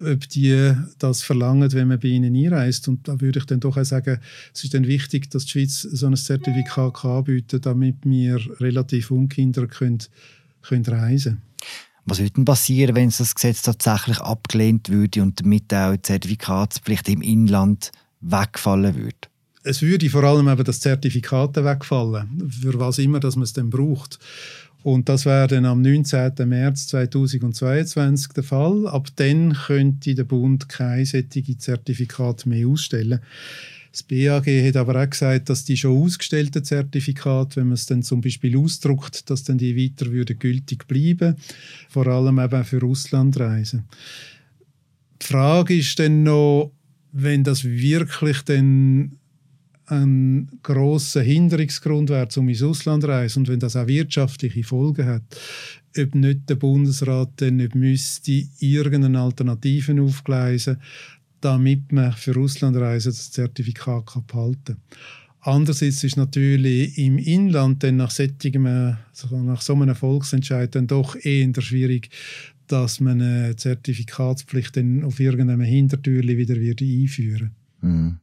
ob 0.00 0.26
die 0.30 0.72
das 0.98 1.22
verlangen, 1.22 1.70
wenn 1.72 1.88
man 1.88 2.00
bei 2.00 2.08
ihnen 2.08 2.34
einreist. 2.34 2.88
Und 2.88 3.06
da 3.06 3.20
würde 3.20 3.40
ich 3.40 3.44
dann 3.44 3.60
doch 3.60 3.76
auch 3.76 3.84
sagen, 3.84 4.18
es 4.54 4.64
ist 4.64 4.72
dann 4.72 4.86
wichtig, 4.86 5.30
dass 5.30 5.44
die 5.44 5.50
Schweiz 5.50 5.82
so 5.82 6.06
ein 6.06 6.16
Zertifikat 6.16 7.04
anbieten 7.04 7.60
kann, 7.60 7.74
damit 7.74 7.96
wir 8.04 8.40
relativ 8.60 9.10
ungehindert 9.10 9.72
können, 9.72 9.98
können 10.62 10.86
reisen 10.86 11.32
können. 11.34 11.42
Was 12.06 12.18
würde 12.18 12.30
denn 12.30 12.46
passieren, 12.46 12.96
wenn 12.96 13.10
das 13.10 13.34
Gesetz 13.34 13.60
tatsächlich 13.60 14.18
abgelehnt 14.20 14.88
würde 14.88 15.20
und 15.20 15.38
damit 15.38 15.74
auch 15.74 15.92
die 15.92 16.00
Zertifikatspflicht 16.00 17.10
im 17.10 17.20
Inland 17.20 17.92
wegfallen 18.22 18.96
würde? 18.96 19.28
Es 19.64 19.82
würde 19.82 20.08
vor 20.08 20.22
allem 20.22 20.48
eben 20.48 20.62
das 20.62 20.78
Zertifikat 20.78 21.56
wegfallen, 21.56 22.48
für 22.48 22.78
was 22.78 22.98
immer 22.98 23.18
dass 23.18 23.34
man 23.34 23.42
es 23.42 23.52
dann 23.52 23.68
braucht. 23.68 24.20
Und 24.86 25.08
das 25.08 25.26
wäre 25.26 25.48
dann 25.48 25.64
am 25.64 25.82
19. 25.82 26.48
März 26.48 26.86
2022 26.86 28.34
der 28.34 28.44
Fall. 28.44 28.86
Ab 28.86 29.08
dann 29.16 29.52
könnte 29.52 30.14
der 30.14 30.22
Bund 30.22 30.68
kein 30.68 31.04
solches 31.04 31.58
Zertifikat 31.58 32.46
mehr 32.46 32.68
ausstellen. 32.68 33.18
Das 33.90 34.04
BAG 34.04 34.46
hat 34.46 34.76
aber 34.76 35.02
auch 35.02 35.10
gesagt, 35.10 35.50
dass 35.50 35.64
die 35.64 35.76
schon 35.76 36.00
ausgestellten 36.00 36.62
Zertifikate, 36.62 37.56
wenn 37.56 37.66
man 37.66 37.74
es 37.74 37.86
dann 37.86 38.04
zum 38.04 38.20
Beispiel 38.20 38.56
ausdruckt, 38.56 39.28
dass 39.28 39.42
dann 39.42 39.58
die 39.58 39.76
weiter 39.76 40.12
würden 40.12 40.38
gültig 40.38 40.86
bleiben, 40.86 41.34
vor 41.88 42.06
allem 42.06 42.38
eben 42.38 42.64
für 42.64 42.84
Auslandreisen. 42.84 43.86
Die 45.20 45.26
Frage 45.26 45.78
ist 45.78 45.98
dann 45.98 46.22
noch, 46.22 46.70
wenn 47.10 47.42
das 47.42 47.64
wirklich 47.64 48.42
dann 48.42 49.18
ein 49.86 50.48
großer 50.62 51.22
Hinderungsgrund 51.22 52.10
wäre, 52.10 52.28
um 52.36 52.48
ins 52.48 52.62
Ausland 52.62 53.02
zu 53.02 53.08
reisen 53.08 53.40
und 53.40 53.48
wenn 53.48 53.60
das 53.60 53.76
auch 53.76 53.86
wirtschaftliche 53.86 54.64
Folgen 54.64 55.06
hat, 55.06 55.22
ob 55.96 56.14
nicht 56.14 56.48
der 56.48 56.56
Bundesrat 56.56 57.30
dann 57.36 57.56
nicht 57.56 57.74
müsste 57.74 58.42
irgendeine 58.58 59.20
Alternativen 59.20 60.00
aufgleisen 60.00 60.78
damit 61.40 61.92
man 61.92 62.12
für 62.12 62.36
Auslandreisen 62.36 63.12
das 63.12 63.30
Zertifikat 63.30 64.06
kann 64.06 64.24
behalten 64.26 64.64
kann. 64.64 64.76
Andererseits 65.40 66.02
ist 66.02 66.16
natürlich 66.16 66.98
im 66.98 67.18
Inland 67.18 67.84
dann 67.84 67.96
nach, 67.96 68.10
solchem, 68.10 68.64
nach 68.64 69.60
so 69.60 69.74
einem 69.74 69.94
Volksentscheid 69.94 70.74
dann 70.74 70.88
doch 70.88 71.14
eher 71.14 71.52
schwierig, 71.60 72.10
dass 72.66 72.98
man 72.98 73.20
eine 73.20 73.54
Zertifikatspflicht 73.54 74.76
dann 74.76 75.04
auf 75.04 75.20
irgendeinem 75.20 75.60
Hintertürchen 75.60 76.36
wieder 76.36 76.56
einführen 76.56 77.52
würde. 77.80 77.94
Mhm. 77.94 78.16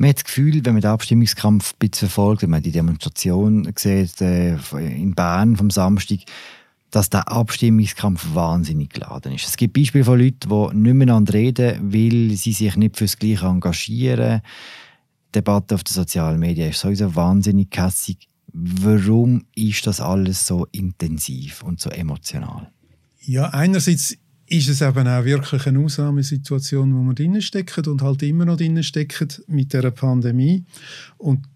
Man 0.00 0.08
hat 0.08 0.16
das 0.16 0.24
Gefühl, 0.24 0.64
wenn 0.64 0.72
man 0.72 0.80
den 0.80 0.92
Abstimmungskampf 0.92 1.74
ein 1.74 1.78
bisschen 1.78 2.08
verfolgt, 2.08 2.40
wenn 2.40 2.48
man 2.48 2.62
die 2.62 2.72
Demonstration 2.72 3.70
sieht 3.76 4.22
äh, 4.22 4.56
in 4.72 5.14
Bern 5.14 5.56
vom 5.56 5.68
Samstag, 5.68 6.20
dass 6.90 7.10
der 7.10 7.28
Abstimmungskampf 7.28 8.28
wahnsinnig 8.32 8.94
geladen 8.94 9.34
ist. 9.34 9.46
Es 9.46 9.58
gibt 9.58 9.74
Beispiele 9.74 10.04
von 10.04 10.18
Leuten, 10.18 10.48
die 10.48 10.76
nicht 10.78 10.94
miteinander 10.94 11.34
reden, 11.34 11.92
weil 11.92 12.34
sie 12.34 12.52
sich 12.52 12.76
nicht 12.76 12.96
fürs 12.96 13.18
Gleiche 13.18 13.44
engagieren. 13.44 14.40
Die 15.28 15.32
Debatte 15.32 15.74
auf 15.74 15.84
den 15.84 15.92
sozialen 15.92 16.40
Medien 16.40 16.70
ist 16.70 16.80
sowieso 16.80 17.14
wahnsinnig 17.14 17.68
kässig. 17.68 18.26
Warum 18.54 19.44
ist 19.54 19.86
das 19.86 20.00
alles 20.00 20.46
so 20.46 20.66
intensiv 20.72 21.62
und 21.62 21.78
so 21.78 21.90
emotional? 21.90 22.72
Ja, 23.20 23.50
einerseits 23.50 24.16
ist 24.50 24.68
es 24.68 24.80
eben 24.80 25.06
auch 25.06 25.24
wirklich 25.24 25.66
eine 25.66 25.78
Ausnahmesituation, 25.78 26.92
wo 26.92 27.02
wir 27.02 27.14
drinnen 27.14 27.40
stecken 27.40 27.86
und 27.86 28.02
halt 28.02 28.22
immer 28.24 28.44
noch 28.44 28.56
drinnen 28.56 28.82
stecken 28.82 29.28
mit 29.46 29.72
der 29.72 29.92
Pandemie. 29.92 30.64
Und 31.18 31.46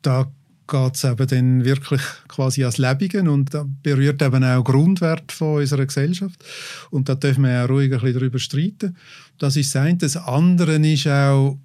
da 0.00 0.32
geht 0.66 0.94
es 0.94 1.04
eben 1.04 1.26
dann 1.26 1.64
wirklich 1.66 2.00
quasi 2.28 2.62
ans 2.62 2.78
Lebige 2.78 3.30
und 3.30 3.52
da 3.52 3.66
berührt 3.82 4.22
eben 4.22 4.42
auch 4.42 4.64
Grundwert 4.64 5.32
von 5.32 5.58
unserer 5.58 5.84
Gesellschaft. 5.84 6.42
Und 6.90 7.10
da 7.10 7.14
dürfen 7.14 7.44
wir 7.44 7.64
auch 7.64 7.68
ruhig 7.68 7.92
ein 7.92 8.00
bisschen 8.00 8.14
darüber 8.14 8.38
streiten. 8.38 8.96
Das 9.36 9.56
ist 9.56 9.74
das. 9.74 9.98
Das 9.98 10.16
andere 10.16 10.76
ist 10.76 11.06
auch, 11.08 11.58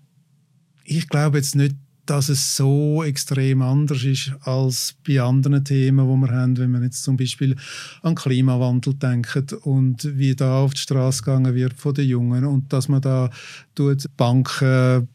ich 0.84 1.08
glaube 1.08 1.38
jetzt 1.38 1.56
nicht, 1.56 1.76
dass 2.06 2.30
es 2.30 2.56
so 2.56 3.04
extrem 3.04 3.62
anders 3.62 4.04
ist 4.04 4.32
als 4.42 4.96
bei 5.08 5.22
anderen 5.22 5.64
Themen, 5.64 6.08
die 6.08 6.28
wir 6.28 6.36
haben, 6.36 6.58
wenn 6.58 6.72
man 6.72 6.84
jetzt 6.84 7.04
zum 7.04 7.18
Beispiel 7.18 7.56
an 8.02 8.16
Klimawandel 8.16 8.94
denkt 8.94 9.54
und 9.54 10.18
wie 10.18 10.36
da 10.36 10.60
auf 10.60 10.74
die 10.74 10.82
Straße 10.82 11.24
gegangen 11.24 11.56
wird 11.56 11.74
von 11.74 11.94
den 11.94 12.08
Jungen 12.08 12.46
und 12.46 12.72
dass 12.72 12.88
man 12.88 13.02
da 13.02 13.30
tut 13.74 14.06
Banken 14.18 15.08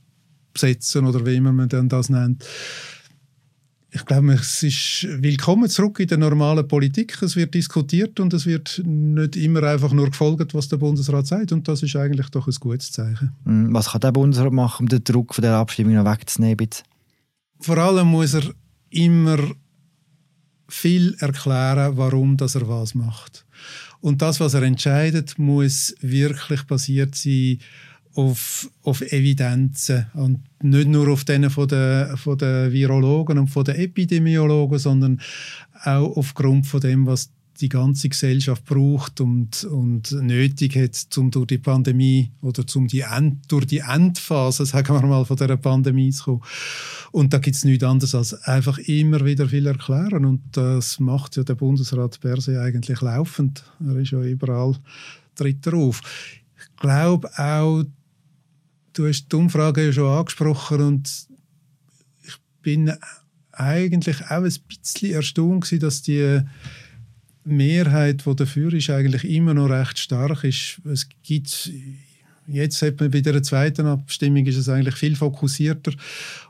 besetzen 0.53 1.07
oder 1.07 1.25
wie 1.25 1.41
man 1.41 1.69
das 1.69 2.09
nennt 2.09 2.45
ich 3.93 4.05
glaube, 4.05 4.35
es 4.35 4.63
ist 4.63 5.07
willkommen 5.21 5.69
zurück 5.69 5.99
in 5.99 6.07
der 6.07 6.19
normalen 6.19 6.67
Politik. 6.67 7.21
Es 7.23 7.35
wird 7.35 7.55
diskutiert 7.55 8.21
und 8.21 8.33
es 8.33 8.47
wird 8.47 8.81
nicht 8.85 9.37
immer 9.37 9.65
einfach 9.65 9.93
nur 9.93 10.11
gefolgt, 10.11 10.55
was 10.55 10.69
der 10.69 10.77
Bundesrat 10.77 11.27
sagt. 11.27 11.51
Und 11.51 11.67
das 11.67 11.83
ist 11.83 11.97
eigentlich 11.97 12.29
doch 12.29 12.47
ein 12.47 12.55
gutes 12.61 12.93
Zeichen. 12.93 13.33
Mm, 13.45 13.75
was 13.75 13.91
kann 13.91 14.01
der 14.01 14.13
Bundesrat 14.13 14.53
machen, 14.53 14.85
um 14.85 14.89
den 14.89 15.03
Druck 15.03 15.35
von 15.35 15.43
der 15.43 15.55
Abstimmung 15.55 15.95
noch 15.95 16.05
wegzunehmen? 16.05 16.69
Vor 17.59 17.79
allem 17.79 18.09
muss 18.09 18.35
er 18.35 18.45
immer 18.91 19.39
viel 20.69 21.17
erklären, 21.19 21.97
warum 21.97 22.37
dass 22.37 22.55
er 22.55 22.69
was 22.69 22.95
macht. 22.95 23.45
Und 24.01 24.23
das, 24.23 24.39
was 24.39 24.55
er 24.55 24.63
entscheidet, 24.63 25.37
muss 25.39 25.95
wirklich 26.01 26.63
basiert 26.63 27.17
sein 27.17 27.59
auf, 28.15 28.71
auf 28.83 29.01
Evidenzen 29.03 30.07
und 30.15 30.41
nicht 30.63 30.89
nur 30.89 31.09
auf 31.09 31.25
denen 31.25 31.51
von 31.51 31.69
den, 31.69 32.17
von 32.17 32.37
den 32.37 32.73
Virologen 32.73 33.39
und 33.39 33.49
von 33.49 33.65
den 33.65 33.77
Epidemiologen, 33.77 34.79
sondern 34.79 35.21
auch 35.85 36.17
aufgrund 36.17 36.67
von 36.67 36.81
dem, 36.81 37.07
was 37.07 37.31
die 37.61 37.69
ganze 37.69 38.09
Gesellschaft 38.09 38.65
braucht 38.65 39.21
und, 39.21 39.65
und 39.65 40.13
nötig 40.13 40.77
hat, 40.77 41.07
um 41.19 41.31
durch 41.31 41.49
die 41.49 41.59
Pandemie 41.59 42.31
oder 42.41 42.67
zum 42.67 42.89
die 42.89 43.01
End, 43.01 43.41
durch 43.49 43.67
die 43.67 43.79
Endphase, 43.79 44.65
sagen 44.65 44.95
wir 44.95 45.07
mal, 45.07 45.25
von 45.25 45.37
dieser 45.37 45.57
Pandemie 45.57 46.11
zu 46.11 46.25
kommen. 46.25 46.43
Und 47.13 47.33
da 47.35 47.39
gibt 47.39 47.57
es 47.57 47.65
nichts 47.65 47.85
anderes 47.85 48.15
als 48.15 48.35
einfach 48.45 48.79
immer 48.79 49.25
wieder 49.25 49.49
viel 49.49 49.67
erklären 49.67 50.25
und 50.25 50.41
das 50.53 51.01
macht 51.01 51.37
ja 51.37 51.43
der 51.43 51.55
Bundesrat 51.55 52.19
per 52.21 52.41
se 52.41 52.61
eigentlich 52.61 53.01
laufend. 53.01 53.63
Er 53.87 53.97
ist 53.97 54.13
ja 54.13 54.23
überall 54.23 54.77
tritt 55.35 55.67
er 55.67 55.75
auf. 55.75 56.01
Ich 56.59 56.77
glaube 56.77 57.31
auch, 57.39 57.85
du 58.93 59.07
hast 59.07 59.31
die 59.31 59.37
Umfrage 59.37 59.87
ja 59.87 59.93
schon 59.93 60.13
angesprochen 60.13 60.81
und 60.81 61.27
ich 62.25 62.37
bin 62.63 62.93
eigentlich 63.53 64.25
auch 64.27 64.43
ein 64.43 64.55
bisschen 64.69 65.13
erstaunt 65.13 65.65
gewesen, 65.65 65.81
dass 65.81 66.03
die 66.03 66.41
Mehrheit, 67.45 68.25
die 68.27 68.37
dafür 68.37 68.73
ist, 68.73 68.91
eigentlich 68.91 69.25
immer 69.25 69.55
noch 69.55 69.71
recht 69.71 69.99
stark 69.99 70.45
ist. 70.45 70.81
Es 70.85 71.09
gibt 71.23 71.71
Jetzt 72.53 72.83
hat 72.83 72.99
man 72.99 73.11
bei 73.13 73.21
der 73.21 73.43
zweiten 73.43 73.87
Abstimmung 73.87 74.45
ist 74.47 74.57
es 74.57 74.69
eigentlich 74.69 74.97
viel 74.97 75.15
fokussierter 75.15 75.93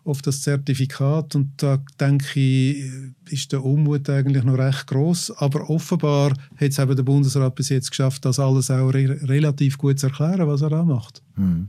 auf 0.04 0.22
das 0.22 0.40
Zertifikat 0.40 1.34
und 1.34 1.50
da 1.62 1.82
denke 1.98 2.40
ich, 2.40 2.90
ist 3.28 3.52
der 3.52 3.62
Unmut 3.62 4.08
eigentlich 4.08 4.44
noch 4.44 4.56
recht 4.56 4.86
groß. 4.86 5.32
Aber 5.32 5.68
offenbar 5.68 6.32
hat 6.56 6.70
es 6.70 6.78
eben 6.78 6.96
der 6.96 7.02
Bundesrat 7.02 7.54
bis 7.54 7.68
jetzt 7.68 7.90
geschafft, 7.90 8.24
das 8.24 8.38
alles 8.38 8.70
auch 8.70 8.88
re 8.88 9.20
relativ 9.28 9.76
gut 9.76 9.98
zu 9.98 10.06
erklären, 10.06 10.48
was 10.48 10.62
er 10.62 10.70
da 10.70 10.84
macht. 10.84 11.22
Hm. 11.36 11.68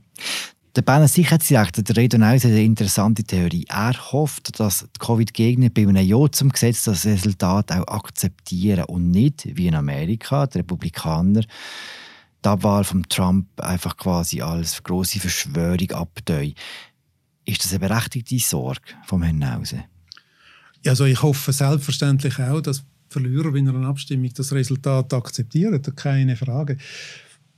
Der 0.73 0.83
Berner 0.83 1.09
Sicherheitsdirektor 1.09 1.83
der 1.83 1.97
Redon 1.97 2.25
hat 2.25 2.45
eine 2.45 2.63
interessante 2.63 3.25
Theorie. 3.25 3.65
Er 3.67 3.93
hofft, 4.13 4.57
dass 4.57 4.87
die 4.95 4.99
Covid-Gegner 4.99 5.69
bei 5.69 5.81
einem 5.81 6.05
Ja 6.05 6.31
zum 6.31 6.47
Gesetz 6.47 6.85
das 6.85 7.05
Resultat 7.05 7.73
auch 7.73 7.85
akzeptieren 7.87 8.85
und 8.85 9.11
nicht, 9.11 9.49
wie 9.57 9.67
in 9.67 9.75
Amerika, 9.75 10.47
die 10.47 10.59
Republikaner, 10.59 11.41
die 11.41 12.47
Abwahl 12.47 12.85
von 12.85 13.03
Trump 13.03 13.47
einfach 13.59 13.97
quasi 13.97 14.39
als 14.39 14.81
große 14.81 15.19
Verschwörung 15.19 15.91
abtun. 15.91 16.53
Ist 17.43 17.65
das 17.65 17.71
eine 17.71 17.79
berechtigte 17.79 18.39
Sorge 18.39 18.93
vom 19.05 19.23
Herrn 19.23 19.39
Nause? 19.39 19.83
Also 20.85 21.03
ich 21.03 21.21
hoffe 21.21 21.51
selbstverständlich 21.51 22.39
auch, 22.39 22.61
dass 22.61 22.85
Verlierer 23.09 23.51
bei 23.51 23.59
einer 23.59 23.87
Abstimmung 23.87 24.31
das 24.33 24.53
Resultat 24.53 25.13
akzeptieren, 25.13 25.81
keine 25.97 26.37
Frage. 26.37 26.77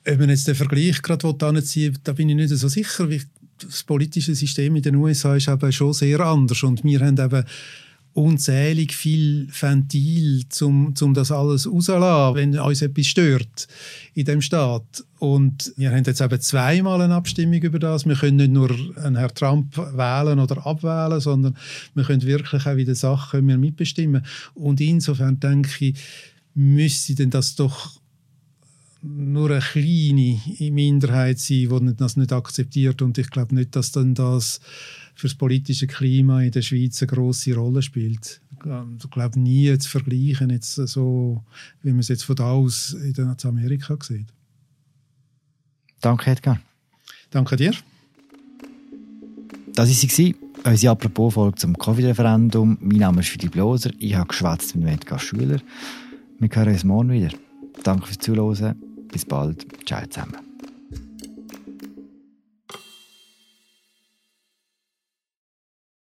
Ob 0.06 0.20
man 0.20 0.30
jetzt 0.30 0.48
den 0.48 0.56
Vergleich 0.56 1.02
gerade 1.02 1.28
anziehen 1.28 1.98
da 2.04 2.14
bin 2.14 2.30
ich 2.30 2.36
nicht 2.36 2.50
so 2.50 2.68
sicher. 2.68 3.08
Das 3.60 3.84
politische 3.84 4.36
System 4.36 4.76
in 4.76 4.82
den 4.82 4.96
USA 4.96 5.36
ist 5.36 5.48
eben 5.48 5.72
schon 5.72 5.94
sehr 5.94 6.20
anders 6.20 6.64
und 6.64 6.84
wir 6.84 7.00
haben 7.00 7.18
eben 7.18 7.46
unzählig 8.14 8.94
viel 8.94 9.48
Ventil, 9.60 10.44
um, 10.62 10.94
um 11.02 11.14
das 11.14 11.32
alles 11.32 11.68
rauszulassen, 11.68 12.36
wenn 12.36 12.60
uns 12.60 12.82
etwas 12.82 13.08
stört 13.08 13.68
in 14.14 14.26
dem 14.26 14.42
Staat. 14.42 15.04
Und 15.18 15.74
wir 15.78 15.92
haben 15.92 16.04
jetzt 16.04 16.22
eben 16.22 16.40
zweimal 16.40 17.02
eine 17.02 17.16
Abstimmung 17.16 17.62
über 17.62 17.80
das. 17.80 18.06
Wir 18.06 18.16
können 18.16 18.38
nicht 18.38 18.52
nur 18.52 18.70
einen 18.98 19.16
Herrn 19.16 19.34
Trump 19.34 19.78
wählen 19.78 20.40
oder 20.40 20.66
abwählen, 20.66 21.20
sondern 21.20 21.58
wir 21.96 22.04
können 22.04 22.24
wirklich 22.24 22.66
auch 22.66 22.76
wieder 22.76 22.94
Sachen 22.94 23.46
mitbestimmen. 23.46 24.26
Und 24.54 24.80
insofern 24.80 25.40
denke 25.40 25.86
ich, 25.86 25.96
müsste 26.54 27.16
denn 27.16 27.32
das 27.32 27.56
doch 27.56 28.00
nur 29.04 29.52
eine 29.52 29.60
kleine 29.60 30.40
Minderheit 30.72 31.38
sein, 31.38 31.68
die 31.70 31.96
das 31.98 32.16
nicht 32.16 32.32
akzeptiert. 32.32 33.02
Und 33.02 33.18
ich 33.18 33.30
glaube 33.30 33.54
nicht, 33.54 33.76
dass 33.76 33.92
dann 33.92 34.16
das 34.16 34.62
für 35.14 35.28
das 35.28 35.36
politische 35.36 35.88
Klima 35.88 36.42
in 36.42 36.52
der 36.52 36.62
Schweiz 36.62 37.02
eine 37.02 37.12
große 37.12 37.54
Rolle 37.54 37.82
spielt. 37.82 38.42
Ich 38.98 39.10
glaube 39.12 39.40
nie 39.40 39.78
zu 39.78 39.90
vergleichen, 39.90 40.50
jetzt 40.50 40.76
so, 40.76 41.44
wie 41.82 41.90
man 41.90 42.00
es 42.00 42.08
jetzt 42.08 42.24
von 42.24 42.36
da 42.36 42.52
aus 42.52 42.94
in 42.94 43.36
Amerika 43.44 43.98
sieht. 44.02 44.28
Danke, 46.00 46.32
Edgar. 46.32 46.62
Danke 47.30 47.58
dir. 47.58 47.74
Das 49.76 49.90
war 49.90 50.10
sie, 50.10 50.36
unsere 50.64 50.92
Apropos-Folge 50.92 51.58
zum 51.58 51.78
Covid-Referendum. 51.78 52.78
Mein 52.80 53.00
Name 53.00 53.20
ist 53.22 53.30
Philipp 53.30 53.56
Loser. 53.56 53.92
Ich 54.00 54.16
habe 54.16 54.28
geschwätzt 54.28 54.76
mit 54.76 54.88
Edgar 54.88 55.20
Schüler. 55.20 55.60
Wir 56.40 56.50
hören 56.50 56.74
uns 56.74 56.84
morgen 56.84 57.12
wieder. 57.12 57.30
Danke 57.84 58.08
fürs 58.08 58.20
Zuhören. 58.20 58.93
Bis 59.14 59.26
bald. 59.26 59.66
Ciao 59.86 60.06
zusammen. 60.08 60.53